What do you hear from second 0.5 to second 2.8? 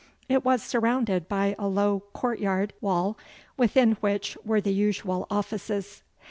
surrounded by a low court yard